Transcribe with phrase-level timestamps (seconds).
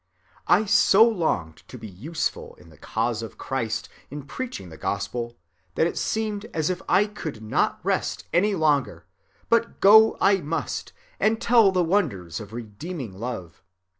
[0.47, 5.37] "I so longed to be useful in the cause of Christ, in preaching the gospel,
[5.75, 9.05] that it seemed as if I could not rest any longer,
[9.47, 13.61] but go I must and tell the wonders of redeeming love.